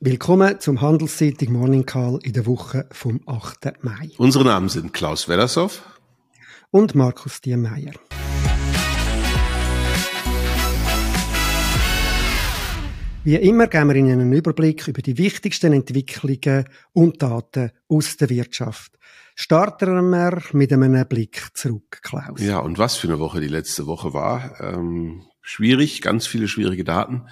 [0.00, 3.82] Willkommen zum Handelszeitung Morning Call in der Woche vom 8.
[3.82, 4.10] Mai.
[4.16, 5.82] Unsere Namen sind Klaus Wellershoff
[6.70, 7.94] und Markus Diermeier.
[13.24, 18.30] Wie immer geben wir Ihnen einen Überblick über die wichtigsten Entwicklungen und Daten aus der
[18.30, 18.96] Wirtschaft.
[19.34, 22.40] Starten wir mit einem Blick zurück, Klaus.
[22.40, 24.60] Ja, und was für eine Woche die letzte Woche war.
[24.60, 27.26] Ähm, schwierig, ganz viele schwierige Daten.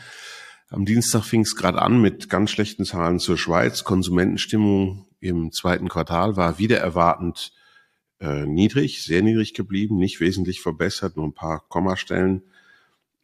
[0.69, 3.85] Am Dienstag fing es gerade an mit ganz schlechten Zahlen zur Schweiz.
[3.85, 7.53] Konsumentenstimmung im zweiten Quartal war wieder erwartend
[8.19, 12.43] äh, niedrig, sehr niedrig geblieben, nicht wesentlich verbessert, nur ein paar Kommastellen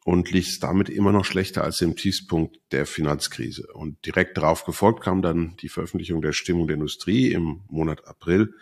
[0.05, 3.67] und liegt damit immer noch schlechter als im Tiefspunkt der Finanzkrise.
[3.73, 8.53] Und direkt darauf gefolgt kam dann die Veröffentlichung der Stimmung der Industrie im Monat April.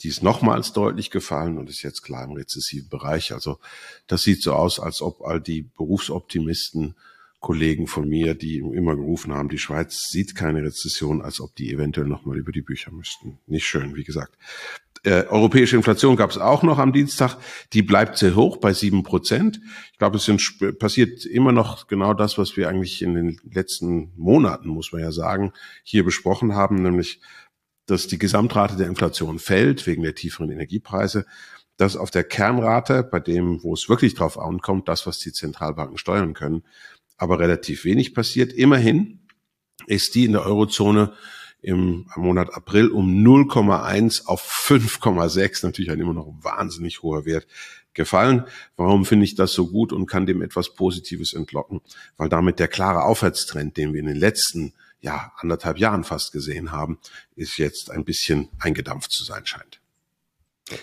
[0.00, 3.32] Die ist nochmals deutlich gefallen und ist jetzt klar im rezessiven Bereich.
[3.32, 3.58] Also
[4.06, 6.94] das sieht so aus, als ob all die Berufsoptimisten
[7.44, 11.70] Kollegen von mir, die immer gerufen haben, die Schweiz sieht keine Rezession, als ob die
[11.70, 13.38] eventuell nochmal über die Bücher müssten.
[13.46, 14.38] Nicht schön, wie gesagt.
[15.02, 17.36] Äh, europäische Inflation gab es auch noch am Dienstag.
[17.74, 19.60] Die bleibt sehr hoch bei sieben Prozent.
[19.92, 20.40] Ich glaube, es sind,
[20.78, 25.12] passiert immer noch genau das, was wir eigentlich in den letzten Monaten, muss man ja
[25.12, 27.20] sagen, hier besprochen haben, nämlich,
[27.84, 31.26] dass die Gesamtrate der Inflation fällt wegen der tieferen Energiepreise
[31.76, 35.98] dass auf der Kernrate, bei dem, wo es wirklich drauf ankommt, das, was die Zentralbanken
[35.98, 36.62] steuern können,
[37.16, 38.52] aber relativ wenig passiert.
[38.52, 39.20] Immerhin
[39.86, 41.12] ist die in der Eurozone
[41.60, 47.46] im Monat April um 0,1 auf 5,6, natürlich ein immer noch wahnsinnig hoher Wert,
[47.94, 48.44] gefallen.
[48.76, 51.80] Warum finde ich das so gut und kann dem etwas Positives entlocken?
[52.16, 56.72] Weil damit der klare Aufwärtstrend, den wir in den letzten ja, anderthalb Jahren fast gesehen
[56.72, 56.98] haben,
[57.36, 59.80] ist jetzt ein bisschen eingedampft zu sein scheint.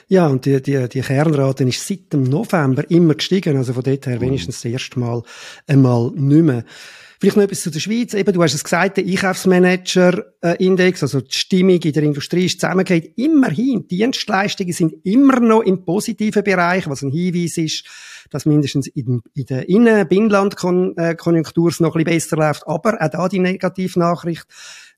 [0.07, 4.05] Ja, und die, die, die Kernrate ist seit dem November immer gestiegen, also von dort
[4.05, 4.21] her mhm.
[4.21, 5.23] wenigstens das erste Mal
[5.67, 6.63] einmal nicht mehr.
[7.19, 8.15] Vielleicht noch etwas zu der Schweiz.
[8.15, 13.13] Eben, du hast es gesagt, der Einkaufsmanager-Index, also die Stimmung in der Industrie ist zusammengeht.
[13.15, 17.85] Immerhin, Dienstleistungen sind immer noch im positiven Bereich, was ein Hinweis ist,
[18.31, 22.67] dass mindestens in, in der Innen-Binnenland-Konjunktur es noch ein bisschen besser läuft.
[22.67, 24.47] Aber auch da die Negativnachricht,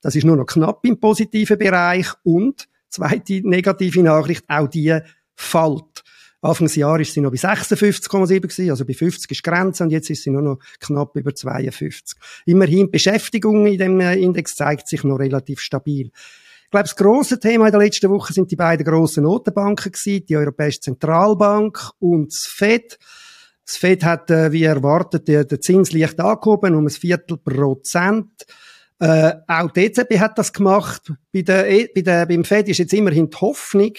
[0.02, 5.00] das ist nur noch knapp im positiven Bereich und Zweite negative Nachricht, auch die
[5.36, 6.04] fällt.
[6.42, 10.24] Anfangsjahr ist sie noch bei 56,7 gewesen, also bei 50 ist Grenze und jetzt ist
[10.24, 12.18] sie nur noch knapp über 52.
[12.46, 16.12] Immerhin, Beschäftigung in dem äh, Index zeigt sich noch relativ stabil.
[16.66, 20.25] Ich glaube, das grosse Thema in der letzten Woche sind die beiden grossen Notenbanken gewesen,
[20.28, 23.00] die Europäische Zentralbank und das FED.
[23.66, 28.46] Das FED hat, äh, wie erwartet, den, den Zins leicht angehoben, um ein Viertel Prozent.
[29.00, 31.12] Äh, auch die EZB hat das gemacht.
[31.31, 33.94] Bei der, e, bei der, beim FED ist jetzt immerhin die Hoffnung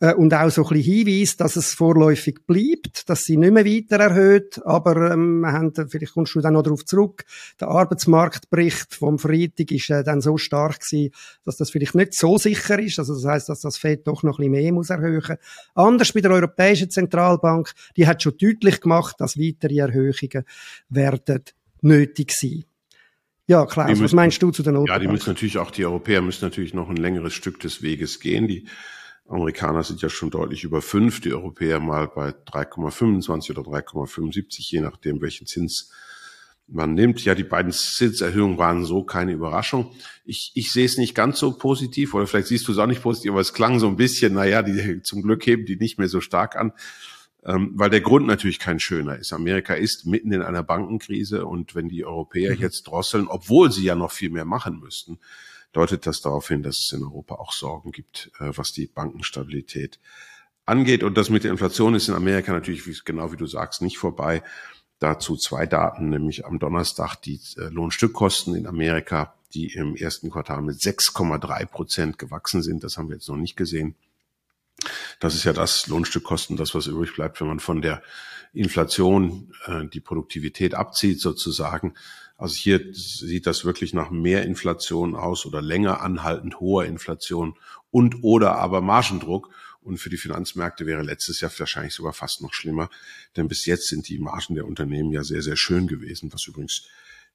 [0.00, 3.64] äh, und auch so ein bisschen Hinweis, dass es vorläufig bleibt, dass sie nicht mehr
[3.64, 4.60] weiter erhöht.
[4.64, 7.24] Aber ähm, wir haben, vielleicht kommst du dann noch darauf zurück,
[7.60, 11.12] der Arbeitsmarktbericht vom Freitag ist äh, dann so stark gewesen,
[11.44, 12.98] dass das vielleicht nicht so sicher ist.
[12.98, 15.36] Also das heißt, dass das FED doch noch ein bisschen mehr muss erhöhen.
[15.74, 20.44] Anders bei der Europäischen Zentralbank, die hat schon deutlich gemacht, dass weitere Erhöhungen
[20.88, 21.42] werden
[21.82, 22.64] nötig sein.
[23.50, 23.88] Ja, klar.
[23.88, 25.02] Müssen, was meinst du zu den Notenbank?
[25.02, 28.20] Ja, die müssen natürlich auch, die Europäer müssen natürlich noch ein längeres Stück des Weges
[28.20, 28.46] gehen.
[28.46, 28.68] Die
[29.28, 34.80] Amerikaner sind ja schon deutlich über fünf, die Europäer mal bei 3,25 oder 3,75, je
[34.80, 35.90] nachdem, welchen Zins
[36.68, 37.24] man nimmt.
[37.24, 39.90] Ja, die beiden Zinserhöhungen waren so keine Überraschung.
[40.24, 43.02] Ich, ich sehe es nicht ganz so positiv, oder vielleicht siehst du es auch nicht
[43.02, 46.08] positiv, aber es klang so ein bisschen, naja, die, zum Glück heben die nicht mehr
[46.08, 46.72] so stark an
[47.44, 49.32] ähm, weil der Grund natürlich kein schöner ist.
[49.32, 52.60] Amerika ist mitten in einer Bankenkrise und wenn die Europäer mhm.
[52.60, 55.18] jetzt drosseln, obwohl sie ja noch viel mehr machen müssten,
[55.72, 59.98] deutet das darauf hin, dass es in Europa auch Sorgen gibt, äh, was die Bankenstabilität
[60.66, 61.02] angeht.
[61.02, 64.42] Und das mit der Inflation ist in Amerika natürlich, genau wie du sagst, nicht vorbei.
[64.98, 70.60] Dazu zwei Daten, nämlich am Donnerstag die äh, Lohnstückkosten in Amerika, die im ersten Quartal
[70.60, 72.84] mit 6,3 Prozent gewachsen sind.
[72.84, 73.94] Das haben wir jetzt noch nicht gesehen.
[75.18, 78.02] Das ist ja das Lohnstückkosten, das, was übrig bleibt, wenn man von der
[78.52, 81.94] Inflation äh, die Produktivität abzieht, sozusagen.
[82.36, 87.54] Also hier sieht das wirklich nach mehr Inflation aus oder länger anhaltend hoher Inflation
[87.90, 89.50] und oder aber Margendruck.
[89.82, 92.90] Und für die Finanzmärkte wäre letztes Jahr wahrscheinlich sogar fast noch schlimmer,
[93.36, 96.86] denn bis jetzt sind die Margen der Unternehmen ja sehr, sehr schön gewesen, was übrigens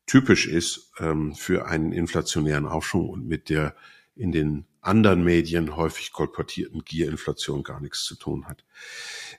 [0.06, 3.76] typisch ist ähm, für einen inflationären Aufschwung und mit der
[4.16, 8.64] in den anderen Medien häufig kolportierten Gierinflation gar nichts zu tun hat.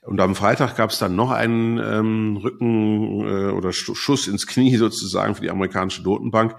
[0.02, 4.76] Und am Freitag gab es dann noch einen ähm, Rücken äh, oder Schuss ins Knie
[4.76, 6.56] sozusagen für die amerikanische Notenbank.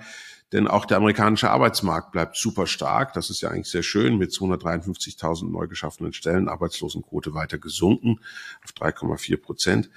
[0.53, 3.13] Denn auch der amerikanische Arbeitsmarkt bleibt super stark.
[3.13, 8.21] Das ist ja eigentlich sehr schön mit 253.000 neu geschaffenen Stellen, Arbeitslosenquote weiter gesunken
[8.63, 9.89] auf 3,4 Prozent.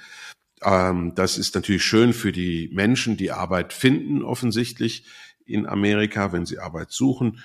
[0.62, 5.04] Ähm, das ist natürlich schön für die Menschen, die Arbeit finden offensichtlich
[5.46, 7.42] in Amerika, wenn sie Arbeit suchen.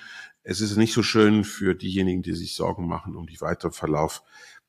[0.48, 4.22] Es ist nicht so schön für diejenigen, die sich Sorgen machen um den weiteren Verlauf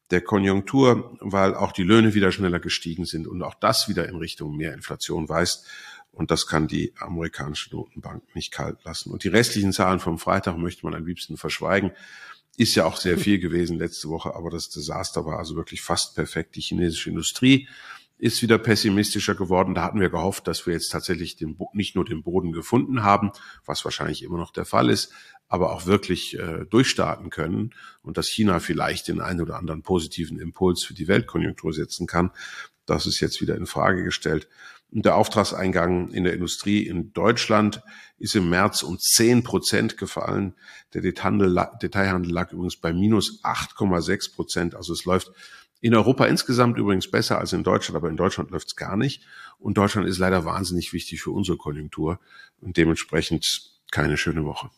[0.09, 4.15] der Konjunktur, weil auch die Löhne wieder schneller gestiegen sind und auch das wieder in
[4.15, 5.68] Richtung mehr Inflation weist.
[6.12, 9.12] Und das kann die amerikanische Notenbank nicht kalt lassen.
[9.12, 11.91] Und die restlichen Zahlen vom Freitag möchte man am liebsten verschweigen.
[12.57, 16.15] Ist ja auch sehr viel gewesen letzte Woche, aber das Desaster war also wirklich fast
[16.15, 16.56] perfekt.
[16.56, 17.68] Die chinesische Industrie
[18.18, 19.75] ist wieder pessimistischer geworden.
[19.75, 23.31] Da hatten wir gehofft, dass wir jetzt tatsächlich den, nicht nur den Boden gefunden haben,
[23.65, 25.13] was wahrscheinlich immer noch der Fall ist,
[25.48, 30.40] aber auch wirklich äh, durchstarten können und dass China vielleicht den einen oder anderen positiven
[30.40, 32.32] Impuls für die Weltkonjunktur setzen kann.
[32.86, 34.48] Das ist jetzt wieder in Frage gestellt.
[34.92, 37.82] Und der Auftragseingang in der Industrie in Deutschland
[38.20, 40.56] ist im März um 10 Prozent gefallen.
[40.94, 44.76] Der Detailhandel, lag übrigens bei minus 8,6 Prozent.
[44.76, 45.32] Also es läuft
[45.82, 49.24] in Europa insgesamt übrigens besser als in Deutschland, aber in Deutschland läuft es gar nicht.
[49.60, 52.20] Und Deutschland ist leider wahnsinnig wichtig für unsere Konjunktur
[52.62, 53.46] und dementsprechend
[53.92, 54.70] keine schöne Woche.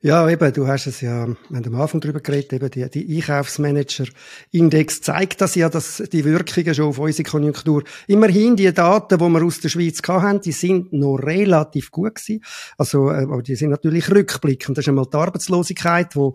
[0.00, 3.16] Ja, eben, du hast es ja, wir haben am Anfang darüber geredet, eben die, die
[3.16, 7.82] Einkaufsmanager-Index zeigt das ja, dass die Wirkungen schon auf unsere Konjunktur.
[8.06, 12.44] Immerhin, die Daten, die wir aus der Schweiz hatten, die sind noch relativ gut gewesen.
[12.76, 14.78] Also, äh, aber die sind natürlich rückblickend.
[14.78, 16.30] Das ist einmal die Arbeitslosigkeit, die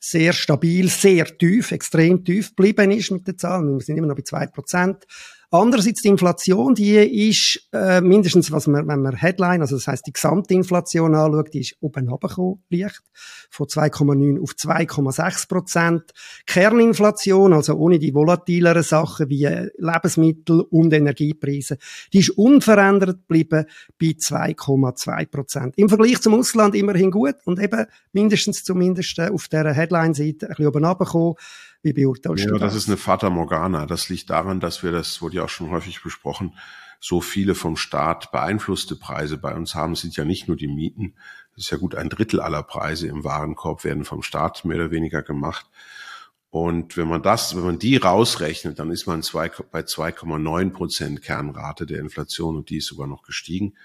[0.00, 3.78] sehr stabil, sehr tief, extrem tief geblieben ist mit den Zahlen.
[3.78, 5.06] Wir sind immer noch bei zwei Prozent.
[5.50, 10.06] Andererseits die Inflation, die ist äh, mindestens, was man, wenn man Headline, also das heißt
[10.06, 13.02] die Gesamtinflation anschaut, die ist oben runtergekommen, leicht,
[13.48, 16.02] von 2,9 auf 2,6 Prozent.
[16.46, 19.46] Kerninflation, also ohne die volatileren Sachen wie
[19.78, 21.78] Lebensmittel und Energiepreise,
[22.12, 23.64] die ist unverändert geblieben
[23.98, 25.78] bei 2,2 Prozent.
[25.78, 30.48] Im Vergleich zum Ausland immerhin gut und eben mindestens zumindest äh, auf der Headline-Seite ein
[30.50, 31.36] bisschen oben runtergekommen.
[31.82, 32.72] Wie beurteilst ja, du das?
[32.72, 33.86] Das ist eine Fata Morgana.
[33.86, 36.54] Das liegt daran, dass wir, das wurde ja auch schon häufig besprochen,
[37.00, 41.14] so viele vom Staat beeinflusste Preise bei uns haben, sind ja nicht nur die Mieten.
[41.54, 44.90] Das ist ja gut ein Drittel aller Preise im Warenkorb werden vom Staat mehr oder
[44.90, 45.66] weniger gemacht.
[46.50, 51.22] Und wenn man das, wenn man die rausrechnet, dann ist man zwei, bei 2,9 Prozent
[51.22, 53.76] Kernrate der Inflation und die ist sogar noch gestiegen.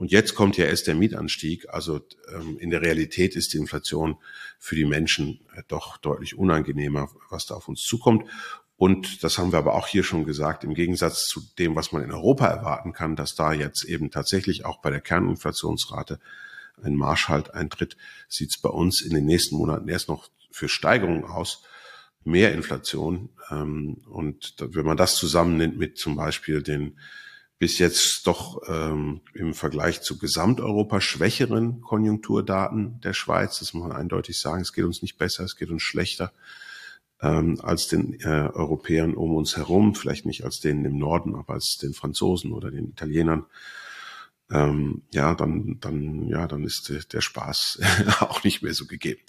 [0.00, 1.68] Und jetzt kommt ja erst der Mietanstieg.
[1.68, 2.00] Also
[2.34, 4.16] ähm, in der Realität ist die Inflation
[4.58, 8.26] für die Menschen äh, doch deutlich unangenehmer, was da auf uns zukommt.
[8.78, 12.02] Und das haben wir aber auch hier schon gesagt, im Gegensatz zu dem, was man
[12.02, 16.18] in Europa erwarten kann, dass da jetzt eben tatsächlich auch bei der Kerninflationsrate
[16.82, 21.24] ein Marschhalt eintritt, sieht es bei uns in den nächsten Monaten erst noch für Steigerungen
[21.24, 21.62] aus,
[22.24, 23.28] mehr Inflation.
[23.50, 26.96] Ähm, und wenn man das zusammennimmt mit zum Beispiel den
[27.60, 33.58] bis jetzt doch ähm, im Vergleich zu Gesamteuropa schwächeren Konjunkturdaten der Schweiz.
[33.58, 34.62] Das muss man eindeutig sagen.
[34.62, 36.32] Es geht uns nicht besser, es geht uns schlechter
[37.20, 39.94] ähm, als den äh, Europäern um uns herum.
[39.94, 43.44] Vielleicht nicht als denen im Norden, aber als den Franzosen oder den Italienern.
[44.50, 47.80] Ähm, ja, dann, dann, ja, dann ist der Spaß
[48.20, 49.20] auch nicht mehr so gegeben.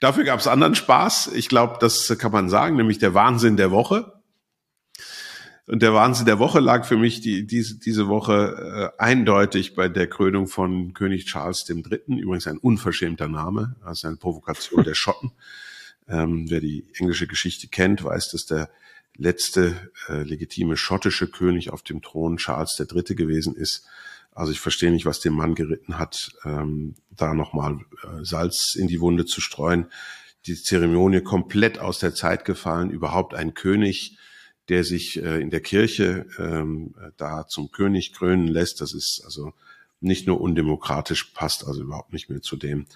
[0.00, 1.28] Dafür gab es anderen Spaß.
[1.28, 4.17] Ich glaube, das kann man sagen, nämlich der Wahnsinn der Woche.
[5.68, 9.90] Und der Wahnsinn der Woche lag für mich die, diese, diese Woche äh, eindeutig bei
[9.90, 12.00] der Krönung von König Charles III.
[12.06, 15.32] Übrigens ein unverschämter Name, also eine Provokation der Schotten.
[16.10, 18.70] Ähm, wer die englische Geschichte kennt, weiß, dass der
[19.18, 23.14] letzte äh, legitime schottische König auf dem Thron Charles III.
[23.14, 23.84] gewesen ist.
[24.32, 28.88] Also ich verstehe nicht, was den Mann geritten hat, ähm, da nochmal äh, Salz in
[28.88, 29.88] die Wunde zu streuen.
[30.46, 34.16] Die Zeremonie komplett aus der Zeit gefallen, überhaupt ein König
[34.68, 38.80] der sich äh, in der Kirche ähm, da zum König krönen lässt.
[38.80, 39.52] Das ist also
[40.00, 42.86] nicht nur undemokratisch, passt also überhaupt nicht mehr zu dem,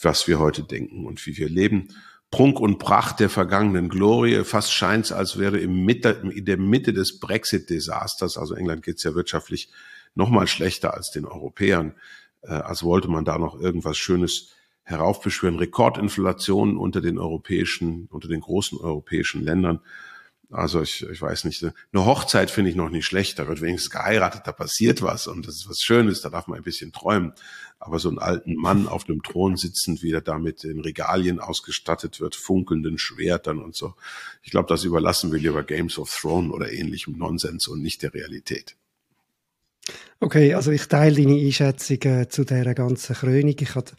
[0.00, 1.88] was wir heute denken und wie wir leben.
[2.30, 4.44] Prunk und Pracht der vergangenen Glorie.
[4.44, 8.98] Fast scheint es, als wäre im Mitte, in der Mitte des Brexit-Desasters, also England geht
[8.98, 9.68] es ja wirtschaftlich
[10.14, 11.94] noch mal schlechter als den Europäern,
[12.42, 14.52] äh, als wollte man da noch irgendwas Schönes
[14.84, 15.58] heraufbeschwören.
[15.58, 19.80] Rekordinflationen unter den europäischen, unter den großen europäischen Ländern.
[20.50, 23.90] Also ich, ich weiß nicht, eine Hochzeit finde ich noch nicht schlecht, da wird wenigstens
[23.90, 27.32] geheiratet, da passiert was und das ist was Schönes, da darf man ein bisschen träumen.
[27.78, 31.40] Aber so einen alten Mann auf einem Thron sitzend, wie er da mit den Regalien
[31.40, 33.94] ausgestattet wird, funkelnden Schwertern und so.
[34.42, 38.12] Ich glaube, das überlassen wir lieber Games of Thrones oder ähnlichem Nonsens und nicht der
[38.12, 38.76] Realität.
[40.18, 43.54] Okay, also ich teile deine Einschätzung äh, zu dieser ganzen Krönung.
[43.58, 43.94] Ich hatte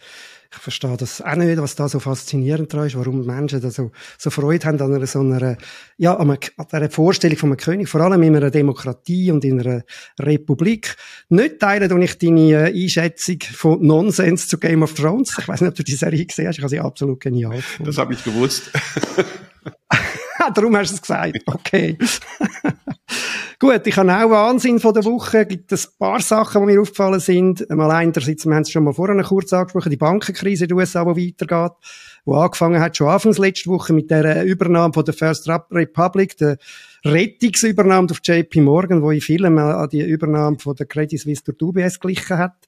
[0.54, 3.92] ich verstehe das auch nicht, was da so faszinierend dran ist, warum Menschen da so,
[4.18, 5.58] so Freude haben an einer so einer,
[5.98, 6.38] ja, an,
[6.72, 9.84] einer, Vorstellung von einem König, vor allem in einer Demokratie und in einer
[10.20, 10.96] Republik.
[11.30, 15.34] Nicht teilen und ich deine äh, Einschätzung von Nonsens zu Game of Thrones.
[15.40, 17.86] Ich weiß nicht, ob du die Serie gesehen hast, ich habe sie absolut genial gefunden.
[17.86, 18.72] Das habe ich gewusst.
[20.50, 21.38] Darum hast du es gesagt.
[21.46, 21.98] Okay.
[23.60, 25.42] Gut, ich habe auch Wahnsinn von der Woche.
[25.42, 27.70] Es gibt ein paar Sachen, die mir aufgefallen sind.
[27.70, 31.06] Mal einerseits, wir haben es schon mal vorhin kurz angesprochen, die Bankenkrise in den USA,
[31.06, 31.78] die weitergeht,
[32.26, 36.58] die angefangen hat schon anfangs letzte Woche mit der Übernahme von der First Republic, der
[37.06, 41.62] Rettungsübernahme auf JP Morgan, wo in vielen an die Übernahme von der Credit Suisse durch
[41.62, 42.68] UBS glichen hat.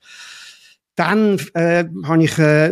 [0.96, 2.72] Dann äh, habe ich äh,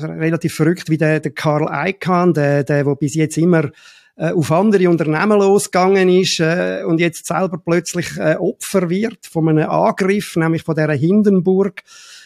[0.00, 3.70] relativ verrückt, wie der, der Karl Icahn, der, der, der bis jetzt immer
[4.16, 9.48] äh, auf andere Unternehmen losgegangen ist äh, und jetzt selber plötzlich äh, Opfer wird von
[9.48, 11.82] einem Angriff, nämlich von der Hindenburg,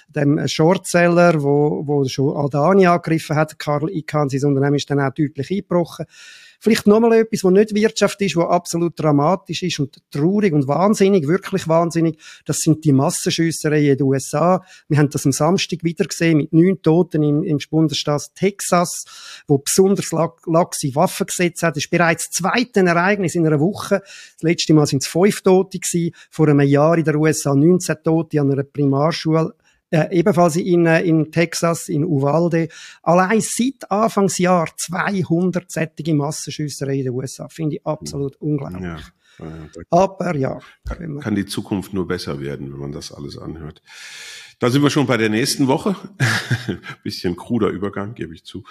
[0.08, 3.58] dem Shortseller, wo, wo schon Aldani angegriffen hat.
[3.58, 6.06] Karl Icahn, sein Unternehmen ist dann auch deutlich eingebrochen.
[6.66, 11.28] Vielleicht nochmal etwas, was nicht Wirtschaft ist, was absolut dramatisch ist und traurig und wahnsinnig,
[11.28, 12.18] wirklich wahnsinnig.
[12.44, 14.64] Das sind die Massenschüssereien in den USA.
[14.88, 19.04] Wir haben das am Samstag wieder gesehen mit neun Toten im, im Bundesstaat Texas,
[19.46, 21.76] wo besonders laxe Waffengesetze hat.
[21.76, 24.00] Das ist bereits das zweite Ereignis in einer Woche.
[24.00, 26.16] Das letzte Mal sind es fünf Tote gewesen.
[26.32, 29.54] Vor einem Jahr in den USA 19 Tote an einer Primarschule
[29.96, 32.68] äh, ebenfalls in, äh, in Texas, in Uvalde.
[33.02, 37.48] Allein seit Anfangsjahr 200 sättige Massenschüssereien in den USA.
[37.48, 38.38] Finde ich absolut ja.
[38.40, 38.82] unglaublich.
[38.82, 39.68] Ja.
[39.90, 40.60] Aber ja.
[40.86, 43.82] Kann, kann, die Zukunft nur besser werden, wenn man das alles anhört.
[44.58, 45.94] Da sind wir schon bei der nächsten Woche.
[47.02, 48.64] Bisschen kruder Übergang, gebe ich zu.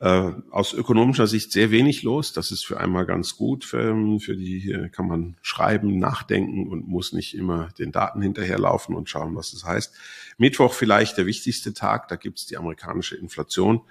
[0.00, 2.32] Äh, aus ökonomischer Sicht sehr wenig los.
[2.32, 3.64] Das ist für einmal ganz gut.
[3.64, 9.08] Für, für die kann man schreiben, nachdenken und muss nicht immer den Daten hinterherlaufen und
[9.08, 9.94] schauen, was das heißt.
[10.36, 12.08] Mittwoch vielleicht der wichtigste Tag.
[12.08, 13.82] Da gibt's die amerikanische Inflation.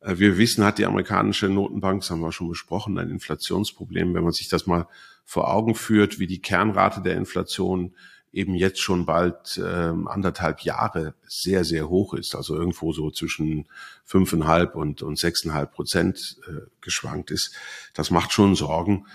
[0.00, 4.14] Äh, wir wissen, hat die amerikanische Notenbank, das haben wir schon besprochen, ein Inflationsproblem.
[4.14, 4.88] Wenn man sich das mal
[5.24, 7.94] vor Augen führt, wie die Kernrate der Inflation
[8.32, 13.66] eben jetzt schon bald äh, anderthalb Jahre sehr, sehr hoch ist, also irgendwo so zwischen
[14.04, 17.54] fünfeinhalb und, und sechseinhalb Prozent äh, geschwankt ist.
[17.94, 19.06] Das macht schon Sorgen,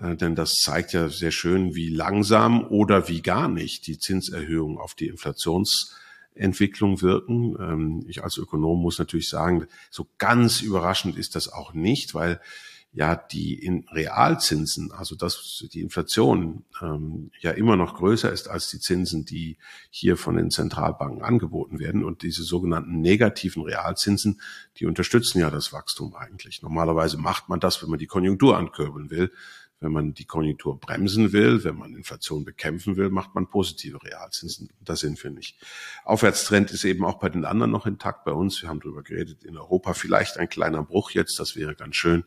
[0.00, 4.78] äh, denn das zeigt ja sehr schön, wie langsam oder wie gar nicht die Zinserhöhungen
[4.78, 7.56] auf die Inflationsentwicklung wirken.
[7.60, 12.40] Ähm, ich als Ökonom muss natürlich sagen, so ganz überraschend ist das auch nicht, weil
[12.96, 18.70] ja die in Realzinsen, also dass die Inflation ähm, ja immer noch größer ist als
[18.70, 19.58] die Zinsen, die
[19.90, 22.02] hier von den Zentralbanken angeboten werden.
[22.02, 24.40] Und diese sogenannten negativen Realzinsen,
[24.78, 26.62] die unterstützen ja das Wachstum eigentlich.
[26.62, 29.30] Normalerweise macht man das, wenn man die Konjunktur ankurbeln will.
[29.78, 34.70] Wenn man die Konjunktur bremsen will, wenn man Inflation bekämpfen will, macht man positive Realzinsen.
[34.80, 35.58] Das sind wir nicht.
[36.06, 38.62] Aufwärtstrend ist eben auch bei den anderen noch intakt bei uns.
[38.62, 39.44] Wir haben darüber geredet.
[39.44, 41.38] In Europa vielleicht ein kleiner Bruch jetzt.
[41.38, 42.24] Das wäre ganz schön.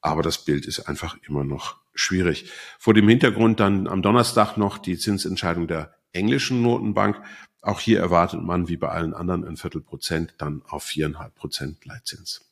[0.00, 2.50] Aber das Bild ist einfach immer noch schwierig.
[2.78, 7.20] Vor dem Hintergrund dann am Donnerstag noch die Zinsentscheidung der englischen Notenbank.
[7.62, 11.84] Auch hier erwartet man wie bei allen anderen ein Viertel Prozent, dann auf viereinhalb Prozent
[11.84, 12.42] Leitzins.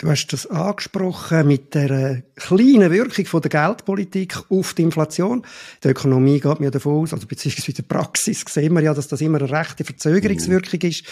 [0.00, 5.44] Du hast das angesprochen mit der kleinen Wirkung von der Geldpolitik auf die Inflation.
[5.84, 9.08] Die Ökonomie geht mir davon aus, also beziehungsweise in der Praxis sehen wir ja, dass
[9.08, 11.04] das immer eine rechte Verzögerungswirkung ist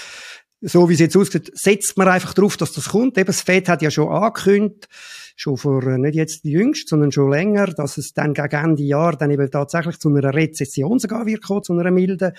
[0.61, 3.17] so wie es jetzt aussieht, setzt man einfach darauf, dass das kommt.
[3.17, 4.89] Eben, das FED hat ja schon angekündigt,
[5.37, 9.17] schon vor, äh, nicht jetzt jüngst, sondern schon länger, dass es dann gegen Ende Jahr
[9.17, 12.33] dann eben tatsächlich zu einer Rezession sogar wird kommen, zu einer milden.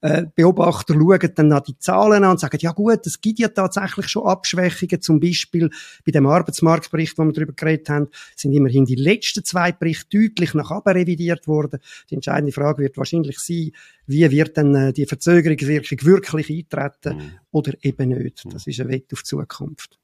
[0.00, 3.48] Äh, Beobachter schauen dann nach die Zahlen an und sagen, ja gut, es gibt ja
[3.48, 5.68] tatsächlich schon Abschwächungen, zum Beispiel
[6.06, 10.54] bei dem Arbeitsmarktbericht, wo wir darüber geredet haben, sind immerhin die letzten zwei Berichte deutlich
[10.54, 11.80] nach oben revidiert worden.
[12.08, 13.72] Die entscheidende Frage wird wahrscheinlich sein,
[14.06, 17.32] wie wird denn äh, die Verzögerungswirkung wirklich eintreten mhm.
[17.50, 18.44] oder eben nicht.
[18.52, 19.98] Das ist ein Wett auf die Zukunft.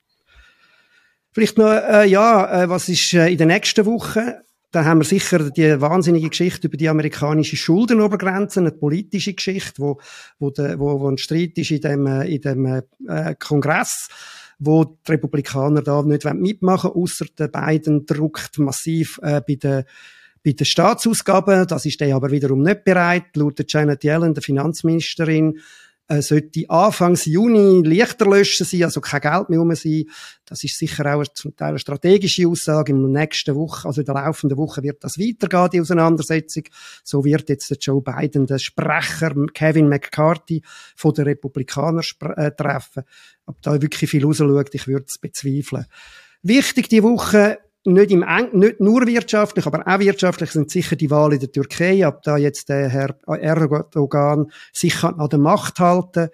[1.32, 4.42] Vielleicht noch, äh, ja, äh, was ist äh, in der nächsten Woche?
[4.70, 10.00] Da haben wir sicher die wahnsinnige Geschichte über die amerikanische Schuldenobergrenze, eine politische Geschichte, wo,
[10.38, 14.08] wo, de, wo, wo ein Streit ist in dem, äh, in dem äh, Kongress,
[14.58, 19.84] wo die Republikaner da nicht mitmachen wollen, außer der Biden druckt massiv äh, bei den
[20.44, 23.36] bei den Staatsausgaben, das ist der aber wiederum nicht bereit.
[23.36, 25.60] Laut Janet Yellen, der Finanzministerin,
[26.08, 30.04] äh, sollte Anfangs Juni Lichter löschen sein, also kein Geld mehr rum sein.
[30.44, 32.92] Das ist sicher auch zum Teil eine strategische Aussage.
[32.92, 36.64] In der nächsten Woche, also in der laufenden Woche wird das weitergehen, die Auseinandersetzung.
[37.04, 40.62] So wird jetzt der Joe Biden, der Sprecher Kevin McCarthy
[40.96, 42.04] von den Republikanern
[42.36, 43.04] äh, treffen.
[43.46, 45.86] Ob da wirklich viel rausschaut, ich würde es bezweifeln.
[46.42, 51.10] Wichtig die Woche nicht, im Eng, nicht nur wirtschaftlich, aber auch wirtschaftlich sind sicher die
[51.10, 56.30] Wahlen in der Türkei, ob da jetzt der Herr Erdogan sich an der Macht halten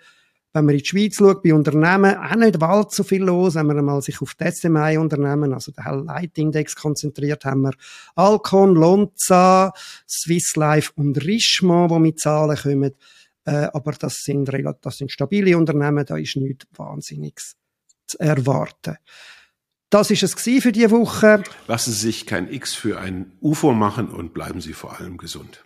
[0.58, 3.54] wenn man in die Schweiz schaut, bei Unternehmen, auch nicht allzu viel los.
[3.54, 7.72] Wenn man mal sich auf die SMI-Unternehmen, also den Leitindex konzentriert, haben wir
[8.14, 9.72] Alcon, Lonza,
[10.08, 12.94] Swiss Life und Richemont, die mit Zahlen kommen.
[13.44, 14.50] Äh, aber das sind,
[14.82, 17.56] das sind stabile Unternehmen, da ist nichts Wahnsinniges
[18.06, 18.96] zu erwarten.
[19.90, 21.42] Das ist es für diese Woche.
[21.66, 25.56] Lassen Sie sich kein X für ein UFO machen und bleiben Sie vor allem gesund.